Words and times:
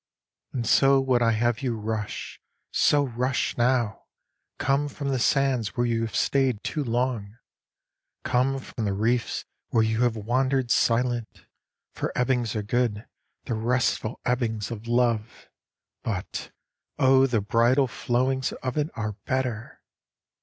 __And 0.59 0.65
so 0.65 0.99
would 0.99 1.21
I 1.21 1.33
have 1.33 1.61
you 1.61 1.77
rush; 1.77 2.41
so 2.71 3.03
rush 3.03 3.55
now! 3.55 4.05
Come 4.57 4.87
from 4.87 5.09
the 5.09 5.19
sands 5.19 5.77
where 5.77 5.85
you 5.85 6.01
have 6.01 6.15
stayed 6.15 6.63
too 6.63 6.83
long, 6.83 7.37
Come 8.23 8.57
from 8.57 8.85
the 8.85 8.93
reefs 8.95 9.45
where 9.69 9.83
you 9.83 10.01
have 10.01 10.15
wandered 10.15 10.71
silent, 10.71 11.45
For 11.93 12.11
ebbings 12.17 12.55
are 12.55 12.63
good, 12.63 13.05
the 13.45 13.53
restful 13.53 14.19
ebbings 14.25 14.71
of 14.71 14.87
love, 14.87 15.51
But, 16.01 16.49
oh, 16.97 17.27
the 17.27 17.39
bridal 17.41 17.85
flowings 17.85 18.53
of 18.53 18.79
it 18.79 18.89
are 18.95 19.17
better! 19.25 19.83